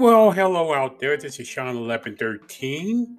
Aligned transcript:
Well, 0.00 0.30
hello 0.30 0.72
out 0.72 0.98
there. 0.98 1.18
This 1.18 1.38
is 1.40 1.46
Sean 1.46 1.78
1113 1.86 3.18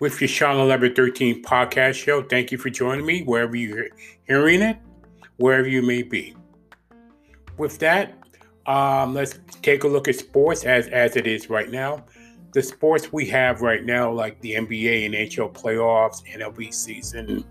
with 0.00 0.18
your 0.18 0.26
Sean 0.26 0.56
1113 0.56 1.44
podcast 1.44 1.92
show. 1.92 2.22
Thank 2.22 2.50
you 2.50 2.56
for 2.56 2.70
joining 2.70 3.04
me 3.04 3.22
wherever 3.24 3.54
you're 3.54 3.88
hearing 4.26 4.62
it, 4.62 4.78
wherever 5.36 5.68
you 5.68 5.82
may 5.82 6.02
be. 6.02 6.34
With 7.58 7.78
that, 7.80 8.14
um, 8.64 9.12
let's 9.12 9.40
take 9.60 9.84
a 9.84 9.88
look 9.88 10.08
at 10.08 10.14
sports 10.14 10.64
as, 10.64 10.88
as 10.88 11.16
it 11.16 11.26
is 11.26 11.50
right 11.50 11.70
now. 11.70 12.06
The 12.54 12.62
sports 12.62 13.12
we 13.12 13.26
have 13.26 13.60
right 13.60 13.84
now, 13.84 14.10
like 14.10 14.40
the 14.40 14.54
NBA 14.54 15.04
and 15.04 15.14
NHL 15.14 15.52
playoffs, 15.52 16.22
MLB 16.34 16.72
season, 16.72 17.44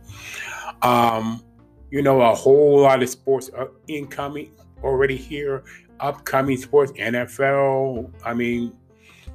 um, 0.81 1.43
you 1.91 2.01
know, 2.01 2.21
a 2.21 2.33
whole 2.33 2.81
lot 2.81 3.03
of 3.03 3.09
sports 3.09 3.49
are 3.49 3.69
incoming 3.87 4.53
already 4.83 5.17
here 5.17 5.63
upcoming 5.99 6.57
sports, 6.57 6.91
NFL. 6.93 8.11
I 8.23 8.33
mean, 8.33 8.73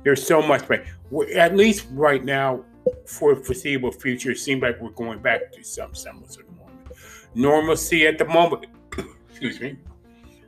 there's 0.02 0.26
so 0.26 0.42
much, 0.42 0.66
but 0.66 0.84
at 1.34 1.56
least 1.56 1.86
right 1.92 2.24
now, 2.24 2.64
for 3.06 3.36
foreseeable 3.36 3.92
future, 3.92 4.32
it 4.32 4.38
seems 4.38 4.62
like 4.62 4.80
we're 4.80 4.90
going 4.90 5.20
back 5.20 5.52
to 5.52 5.62
some 5.62 5.94
semblance 5.94 6.36
of 6.36 6.44
normal. 6.56 6.76
normalcy 7.34 8.06
at 8.06 8.18
the 8.18 8.24
moment. 8.24 8.66
excuse 9.28 9.60
me, 9.60 9.78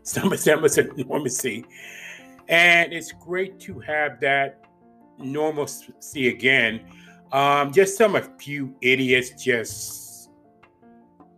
some 0.03 0.37
semblance 0.37 0.79
of 0.79 0.97
normalcy, 0.97 1.65
and 2.49 2.93
it's 2.93 3.13
great 3.13 3.61
to 3.61 3.79
have 3.81 4.21
that 4.21 4.65
normalcy 5.19 6.29
again. 6.29 6.81
Um, 7.33 7.73
just 7.73 7.97
some 7.97 8.17
a 8.17 8.23
few 8.39 8.75
idiots 8.81 9.43
just 9.43 10.31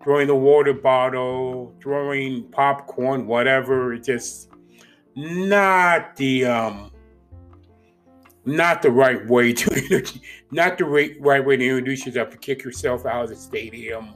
throwing 0.02 0.26
the 0.26 0.36
water 0.36 0.72
bottle, 0.72 1.74
throwing 1.82 2.48
popcorn, 2.50 3.26
whatever. 3.26 3.94
It 3.94 4.04
just 4.04 4.50
not 5.16 6.14
the 6.16 6.44
um 6.44 6.90
not 8.44 8.80
the 8.80 8.90
right 8.90 9.26
way 9.26 9.52
to 9.52 10.04
not 10.52 10.78
the 10.78 10.84
right, 10.84 11.16
right 11.20 11.44
way 11.44 11.56
to 11.56 11.64
introduce 11.64 12.06
yourself 12.06 12.30
to 12.30 12.36
kick 12.36 12.62
yourself 12.62 13.04
out 13.04 13.24
of 13.24 13.30
the 13.30 13.36
stadium 13.36 14.14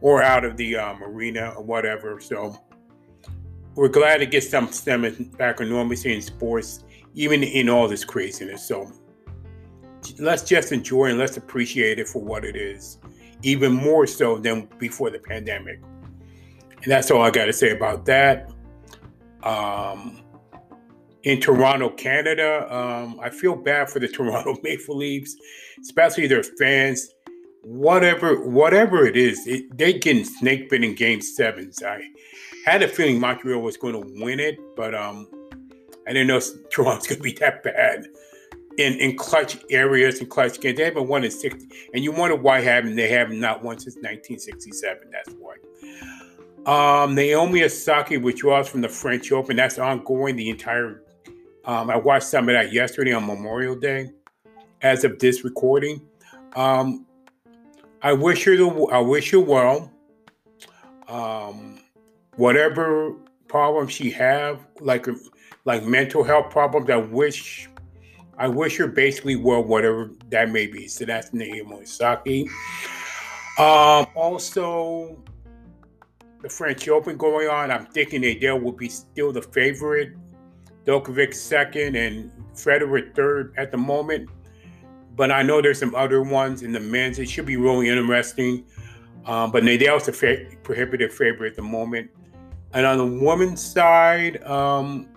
or 0.00 0.22
out 0.22 0.44
of 0.44 0.56
the 0.56 0.76
um, 0.76 1.02
arena 1.02 1.52
or 1.56 1.62
whatever. 1.62 2.20
So 2.20 2.56
we're 3.74 3.88
glad 3.88 4.18
to 4.18 4.26
get 4.26 4.42
some 4.42 4.72
stemming 4.72 5.32
back 5.38 5.60
on 5.60 5.68
normalcy 5.68 6.14
in 6.14 6.22
sports, 6.22 6.84
even 7.14 7.42
in 7.42 7.68
all 7.68 7.88
this 7.88 8.04
craziness. 8.04 8.66
So 8.66 8.90
let's 10.18 10.42
just 10.42 10.72
enjoy 10.72 11.06
and 11.06 11.18
let's 11.18 11.36
appreciate 11.36 11.98
it 11.98 12.08
for 12.08 12.22
what 12.22 12.44
it 12.44 12.56
is, 12.56 12.98
even 13.42 13.72
more 13.72 14.06
so 14.06 14.38
than 14.38 14.68
before 14.78 15.10
the 15.10 15.18
pandemic. 15.18 15.80
And 16.82 16.86
that's 16.86 17.10
all 17.10 17.22
I 17.22 17.30
got 17.30 17.46
to 17.46 17.52
say 17.52 17.70
about 17.70 18.04
that 18.06 18.50
um, 19.42 20.22
in 21.24 21.40
Toronto, 21.40 21.90
Canada. 21.90 22.66
Um, 22.74 23.18
I 23.20 23.30
feel 23.30 23.56
bad 23.56 23.90
for 23.90 23.98
the 23.98 24.08
Toronto 24.16 24.56
Maple 24.62 24.96
Leafs, 24.96 25.36
especially 25.80 26.26
their 26.26 26.42
fans. 26.42 27.14
Whatever, 27.62 28.48
whatever 28.48 29.04
it 29.04 29.16
is, 29.16 29.46
it, 29.46 29.76
they 29.76 29.92
getting 29.92 30.24
snake 30.24 30.70
bit 30.70 30.84
in 30.84 30.94
Game 30.94 31.20
Sevens. 31.20 31.82
I 31.82 32.02
had 32.64 32.82
a 32.82 32.88
feeling 32.88 33.20
Montreal 33.20 33.60
was 33.60 33.76
going 33.76 33.94
to 33.94 34.22
win 34.22 34.40
it, 34.40 34.58
but 34.76 34.94
um, 34.94 35.28
I 36.06 36.12
didn't 36.12 36.28
know 36.28 36.40
Toronto's 36.70 37.06
going 37.06 37.18
to 37.18 37.22
be 37.22 37.32
that 37.34 37.62
bad 37.62 38.06
in 38.78 38.94
in 38.94 39.16
clutch 39.16 39.58
areas 39.70 40.20
and 40.20 40.30
clutch 40.30 40.60
games. 40.60 40.78
They 40.78 40.84
haven't 40.84 41.08
won 41.08 41.24
in 41.24 41.30
sixty, 41.30 41.68
and 41.92 42.02
you 42.02 42.12
wonder 42.12 42.36
why 42.36 42.60
haven't 42.60 42.96
they 42.96 43.08
have 43.08 43.30
not 43.30 43.62
won 43.62 43.78
since 43.78 43.96
1967. 43.96 45.10
That's 45.10 45.34
why. 45.38 45.56
Um, 46.66 47.14
Naomi 47.14 47.62
Osaka 47.64 48.18
withdraws 48.18 48.68
from 48.68 48.82
the 48.82 48.88
French 48.88 49.32
Open. 49.32 49.56
That's 49.56 49.78
ongoing 49.78 50.36
the 50.36 50.50
entire. 50.50 51.02
Um, 51.64 51.90
I 51.90 51.96
watched 51.96 52.26
some 52.26 52.48
of 52.48 52.54
that 52.54 52.72
yesterday 52.72 53.12
on 53.12 53.26
Memorial 53.26 53.76
Day. 53.76 54.10
As 54.80 55.02
of 55.02 55.18
this 55.18 55.42
recording, 55.42 56.00
um, 56.54 57.04
I 58.02 58.12
wish 58.12 58.44
her 58.44 58.56
the 58.56 58.68
I 58.92 59.00
wish 59.00 59.30
her 59.32 59.40
well. 59.40 59.90
Um, 61.08 61.80
whatever 62.36 63.14
problems 63.48 63.92
she 63.92 64.10
have, 64.12 64.64
like 64.80 65.06
like 65.64 65.84
mental 65.84 66.22
health 66.22 66.50
problems, 66.50 66.90
I 66.90 66.96
wish 66.96 67.68
I 68.38 68.46
wish 68.46 68.76
her 68.76 68.86
basically 68.86 69.34
well, 69.34 69.64
whatever 69.64 70.10
that 70.30 70.50
may 70.50 70.66
be. 70.66 70.86
So 70.86 71.04
that's 71.04 71.32
Naomi 71.32 71.74
Osaka. 71.74 72.44
Um, 73.58 74.06
also, 74.14 75.18
the 76.42 76.48
French 76.48 76.88
Open 76.88 77.16
going 77.16 77.48
on. 77.48 77.70
I'm 77.70 77.86
thinking 77.86 78.22
Nadal 78.22 78.62
will 78.62 78.72
be 78.72 78.88
still 78.88 79.32
the 79.32 79.42
favorite. 79.42 80.12
Djokovic 80.84 81.34
second 81.34 81.96
and 81.96 82.32
Federer 82.54 83.14
third 83.14 83.54
at 83.56 83.70
the 83.70 83.76
moment. 83.76 84.30
But 85.16 85.30
I 85.32 85.42
know 85.42 85.60
there's 85.60 85.80
some 85.80 85.94
other 85.94 86.22
ones 86.22 86.62
in 86.62 86.72
the 86.72 86.80
men's. 86.80 87.18
It 87.18 87.28
should 87.28 87.46
be 87.46 87.56
really 87.56 87.88
interesting. 87.88 88.64
Um, 89.26 89.50
but 89.50 89.64
Nadal's 89.64 90.06
the 90.06 90.12
fa- 90.12 90.46
prohibitive 90.62 91.12
favorite 91.12 91.50
at 91.50 91.56
the 91.56 91.62
moment. 91.62 92.10
And 92.72 92.86
on 92.86 92.98
the 92.98 93.24
women's 93.24 93.62
side, 93.62 94.42
um, 94.44 95.08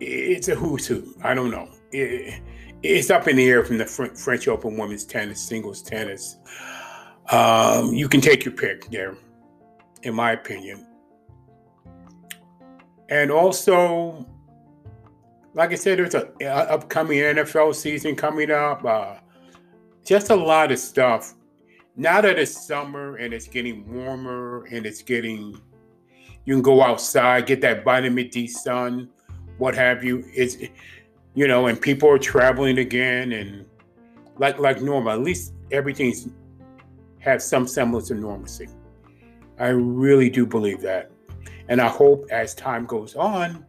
it's 0.00 0.48
a 0.48 0.54
who's 0.54 0.86
who. 0.86 1.14
I 1.22 1.34
don't 1.34 1.50
know. 1.50 1.68
It, 1.92 2.40
it's 2.82 3.10
up 3.10 3.26
in 3.28 3.36
the 3.36 3.48
air 3.48 3.64
from 3.64 3.78
the 3.78 3.86
French 3.86 4.48
Open 4.48 4.76
women's 4.76 5.04
tennis, 5.04 5.40
singles 5.40 5.82
tennis. 5.82 6.36
Um, 7.30 7.94
you 7.94 8.08
can 8.08 8.20
take 8.20 8.44
your 8.44 8.54
pick 8.54 8.90
there 8.90 9.16
in 10.02 10.14
my 10.14 10.32
opinion. 10.32 10.86
And 13.08 13.30
also, 13.30 14.26
like 15.54 15.72
I 15.72 15.74
said, 15.74 15.98
there's 15.98 16.14
a, 16.14 16.30
a 16.40 16.46
upcoming 16.46 17.18
NFL 17.18 17.74
season 17.74 18.14
coming 18.14 18.50
up. 18.50 18.84
Uh, 18.84 19.16
just 20.04 20.30
a 20.30 20.34
lot 20.34 20.70
of 20.70 20.78
stuff. 20.78 21.34
Now 21.96 22.20
that 22.20 22.38
it's 22.38 22.66
summer 22.66 23.16
and 23.16 23.34
it's 23.34 23.48
getting 23.48 23.86
warmer 23.92 24.64
and 24.66 24.86
it's 24.86 25.02
getting, 25.02 25.60
you 26.44 26.54
can 26.54 26.62
go 26.62 26.82
outside, 26.82 27.46
get 27.46 27.60
that 27.62 27.84
vitamin 27.84 28.28
D 28.28 28.46
sun, 28.46 29.10
what 29.58 29.74
have 29.74 30.02
you. 30.04 30.24
It's, 30.34 30.56
you 31.34 31.46
know, 31.46 31.66
and 31.66 31.80
people 31.80 32.08
are 32.08 32.18
traveling 32.18 32.78
again 32.78 33.32
and 33.32 33.66
like 34.38 34.58
like 34.58 34.80
normal. 34.80 35.12
At 35.12 35.20
least 35.20 35.52
everything's 35.70 36.28
has 37.18 37.46
some 37.46 37.66
semblance 37.66 38.10
of 38.10 38.18
normalcy. 38.18 38.68
I 39.60 39.68
really 39.68 40.30
do 40.30 40.46
believe 40.46 40.80
that. 40.80 41.10
And 41.68 41.80
I 41.80 41.88
hope 41.88 42.26
as 42.30 42.54
time 42.54 42.86
goes 42.86 43.14
on 43.14 43.66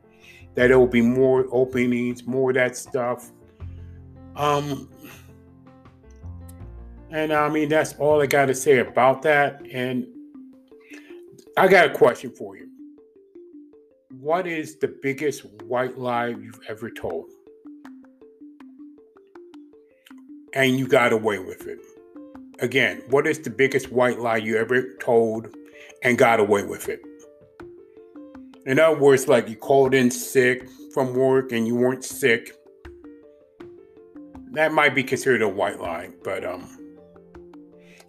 that 0.56 0.68
there 0.68 0.80
will 0.80 0.88
be 0.88 1.02
more 1.02 1.46
openings, 1.52 2.26
more 2.26 2.52
of 2.52 2.56
that 2.56 2.78
stuff. 2.78 3.32
Um, 4.38 4.90
and 7.12 7.34
I 7.34 7.50
mean, 7.50 7.68
that's 7.68 7.94
all 8.00 8.22
I 8.22 8.26
got 8.26 8.46
to 8.46 8.56
say 8.56 8.80
about 8.80 9.22
that. 9.24 9.62
And 9.72 10.08
I 11.58 11.68
got 11.68 11.88
a 11.88 11.94
question 11.94 12.32
for 12.32 12.56
you. 12.58 12.70
What 14.20 14.48
is 14.48 14.78
the 14.78 14.88
biggest 14.88 15.46
white 15.64 15.98
lie 15.98 16.28
you've 16.28 16.60
ever 16.70 16.90
told? 16.90 17.30
And 20.54 20.78
you 20.78 20.88
got 20.88 21.12
away 21.12 21.40
with 21.40 21.68
it. 21.68 21.80
Again, 22.60 23.04
what 23.10 23.28
is 23.28 23.40
the 23.40 23.50
biggest 23.50 23.92
white 23.92 24.20
lie 24.20 24.38
you 24.38 24.58
ever 24.58 24.94
told 24.96 25.56
and 26.04 26.18
got 26.18 26.40
away 26.40 26.64
with 26.64 26.90
it. 26.90 27.02
In 28.66 28.80
other 28.80 29.00
words, 29.00 29.28
like 29.28 29.50
you 29.50 29.56
called 29.56 29.94
in 29.94 30.12
sick 30.12 30.68
from 30.94 31.14
work 31.14 31.52
and 31.52 31.66
you 31.66 31.76
weren't 31.76 32.06
sick. 32.06 32.56
That 34.52 34.74
might 34.74 34.94
be 34.94 35.04
considered 35.04 35.42
a 35.42 35.50
white 35.50 35.80
lie, 35.80 36.10
but 36.24 36.46
um, 36.46 36.78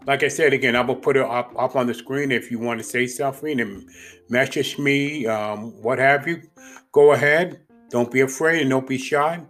like 0.06 0.22
I 0.22 0.28
said 0.28 0.52
again, 0.52 0.74
I 0.74 0.80
will 0.80 0.96
put 0.96 1.16
it 1.16 1.22
up, 1.22 1.54
up 1.56 1.76
on 1.76 1.86
the 1.86 1.94
screen 1.94 2.32
if 2.32 2.50
you 2.50 2.58
want 2.58 2.80
to 2.80 2.84
say 2.84 3.06
something 3.06 3.60
and 3.60 3.88
message 4.28 4.78
me, 4.78 5.26
um, 5.26 5.70
what 5.82 5.98
have 5.98 6.26
you. 6.26 6.42
Go 6.90 7.12
ahead. 7.12 7.62
Don't 7.90 8.10
be 8.10 8.20
afraid 8.20 8.62
and 8.62 8.70
don't 8.70 8.86
be 8.86 8.98
shy. 8.98 9.40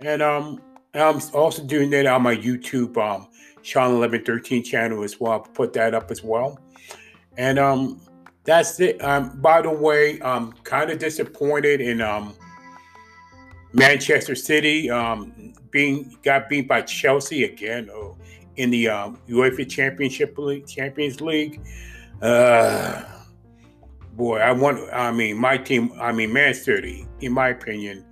And 0.00 0.22
um, 0.22 0.60
I'm 0.94 1.20
also 1.34 1.64
doing 1.64 1.90
that 1.90 2.06
on 2.06 2.22
my 2.22 2.36
YouTube 2.36 2.96
um, 2.96 3.28
Sean 3.62 3.98
1113 3.98 4.64
channel 4.64 5.04
as 5.04 5.20
well. 5.20 5.32
I'll 5.32 5.40
put 5.40 5.72
that 5.74 5.94
up 5.94 6.10
as 6.10 6.22
well. 6.22 6.58
And 7.36 7.58
um, 7.58 8.00
that's 8.44 8.78
it. 8.80 9.02
Um, 9.02 9.40
by 9.40 9.62
the 9.62 9.70
way, 9.70 10.20
I'm 10.22 10.52
kind 10.64 10.90
of 10.90 10.98
disappointed 10.98 11.80
in 11.80 12.00
um, 12.00 12.34
Manchester 13.72 14.34
City 14.34 14.90
um, 14.90 15.54
being 15.70 16.16
got 16.22 16.48
beat 16.48 16.68
by 16.68 16.82
Chelsea 16.82 17.44
again 17.44 17.88
oh, 17.92 18.16
in 18.56 18.70
the 18.70 18.88
um, 18.88 19.18
UEFA 19.28 19.68
Championship 19.68 20.36
League, 20.36 20.66
Champions 20.66 21.20
League. 21.20 21.60
Uh, 22.20 23.02
boy, 24.12 24.38
I 24.38 24.52
want. 24.52 24.80
I 24.92 25.10
mean, 25.10 25.38
my 25.38 25.56
team. 25.56 25.92
I 26.00 26.12
mean, 26.12 26.32
Man 26.32 26.54
City. 26.54 27.06
In 27.20 27.32
my 27.32 27.48
opinion, 27.48 28.04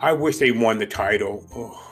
I 0.00 0.12
wish 0.12 0.38
they 0.38 0.50
won 0.50 0.78
the 0.78 0.86
title. 0.86 1.46
Oh, 1.54 1.82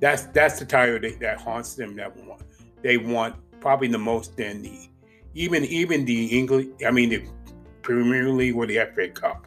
that's 0.00 0.24
that's 0.26 0.58
the 0.58 0.66
title 0.66 0.98
that, 1.00 1.20
that 1.20 1.40
haunts 1.40 1.74
them. 1.74 1.96
That 1.96 2.16
one 2.16 2.40
they 2.82 2.96
want 2.96 3.36
probably 3.60 3.88
the 3.88 3.98
most 3.98 4.38
in 4.40 4.62
the 4.62 4.88
even 5.34 5.64
even 5.64 6.04
the 6.04 6.26
English, 6.26 6.66
I 6.86 6.90
mean 6.90 7.10
the 7.10 7.24
Premier 7.82 8.28
League 8.30 8.56
or 8.56 8.66
the 8.66 8.78
FA 8.94 9.08
Cup. 9.08 9.46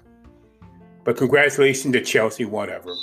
But 1.03 1.17
congratulations 1.17 1.93
to 1.93 2.01
Chelsea, 2.01 2.45
whatever, 2.45 2.93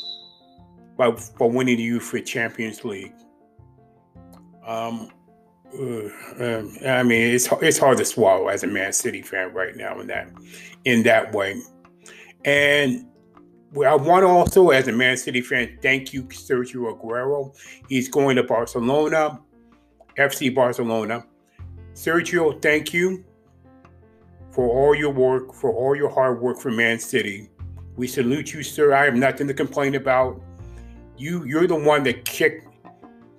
for 0.96 1.50
winning 1.50 1.76
the 1.76 1.90
UEFA 1.90 2.24
Champions 2.24 2.84
League. 2.84 3.12
Um, 4.66 5.10
uh, 5.78 6.08
um, 6.40 6.76
I 6.86 7.02
mean, 7.02 7.34
it's 7.34 7.48
it's 7.60 7.78
hard 7.78 7.98
to 7.98 8.04
swallow 8.04 8.48
as 8.48 8.62
a 8.64 8.66
Man 8.66 8.92
City 8.92 9.22
fan 9.22 9.52
right 9.52 9.76
now 9.76 10.00
in 10.00 10.06
that 10.08 10.30
in 10.84 11.02
that 11.04 11.32
way. 11.32 11.60
And 12.44 13.06
I 13.76 13.94
want 13.94 14.24
to 14.24 14.26
also, 14.26 14.70
as 14.70 14.88
a 14.88 14.92
Man 14.92 15.16
City 15.16 15.40
fan, 15.40 15.78
thank 15.82 16.12
you, 16.12 16.24
Sergio 16.24 16.92
Aguero. 16.92 17.54
He's 17.88 18.08
going 18.08 18.36
to 18.36 18.42
Barcelona, 18.42 19.40
FC 20.18 20.52
Barcelona. 20.52 21.24
Sergio, 21.94 22.60
thank 22.60 22.92
you 22.92 23.24
for 24.50 24.68
all 24.68 24.94
your 24.94 25.10
work, 25.10 25.54
for 25.54 25.72
all 25.72 25.94
your 25.94 26.08
hard 26.08 26.40
work 26.40 26.58
for 26.58 26.70
Man 26.70 26.98
City. 26.98 27.50
We 27.96 28.06
salute 28.06 28.52
you, 28.52 28.62
sir. 28.62 28.94
I 28.94 29.04
have 29.04 29.14
nothing 29.14 29.46
to 29.48 29.54
complain 29.54 29.94
about. 29.94 30.40
You, 31.16 31.44
you're 31.44 31.66
the 31.66 31.76
one 31.76 32.02
that 32.04 32.24
kicked 32.24 32.66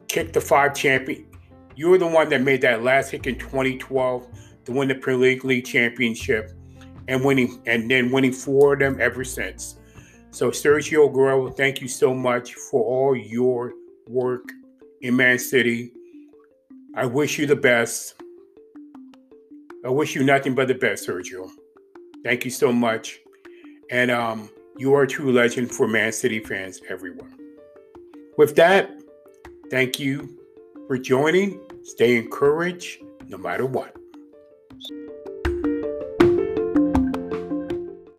kicked 0.07 0.33
the 0.33 0.41
five 0.41 0.75
champion. 0.75 1.25
You're 1.75 1.97
the 1.97 2.07
one 2.07 2.29
that 2.29 2.41
made 2.41 2.61
that 2.61 2.83
last 2.83 3.11
kick 3.11 3.27
in 3.27 3.39
2012 3.39 4.27
to 4.65 4.71
win 4.71 4.89
the 4.89 4.95
Premier 4.95 5.39
League 5.43 5.65
championship, 5.65 6.51
and 7.07 7.23
winning, 7.23 7.61
and 7.65 7.89
then 7.89 8.11
winning 8.11 8.33
four 8.33 8.73
of 8.73 8.79
them 8.79 8.97
ever 8.99 9.23
since. 9.23 9.79
So, 10.31 10.51
Sergio 10.51 11.11
Aguero, 11.11 11.55
thank 11.55 11.81
you 11.81 11.87
so 11.87 12.13
much 12.13 12.53
for 12.53 12.83
all 12.83 13.15
your 13.15 13.73
work 14.07 14.49
in 15.01 15.15
Man 15.15 15.39
City. 15.39 15.91
I 16.95 17.05
wish 17.05 17.39
you 17.39 17.47
the 17.47 17.55
best. 17.55 18.20
I 19.83 19.89
wish 19.89 20.15
you 20.15 20.23
nothing 20.23 20.53
but 20.53 20.67
the 20.67 20.75
best, 20.75 21.07
Sergio. 21.07 21.49
Thank 22.23 22.45
you 22.45 22.51
so 22.51 22.71
much. 22.71 23.19
And 23.89 24.11
um, 24.11 24.49
you 24.77 24.93
are 24.93 25.03
a 25.03 25.07
true 25.07 25.31
legend 25.31 25.71
for 25.71 25.87
Man 25.87 26.11
City 26.11 26.39
fans 26.39 26.81
everyone. 26.87 27.35
With 28.37 28.55
that, 28.55 28.91
thank 29.69 29.99
you 29.99 30.37
for 30.87 30.97
joining. 30.97 31.59
Stay 31.83 32.17
encouraged 32.17 33.01
no 33.27 33.37
matter 33.37 33.65
what. 33.65 33.95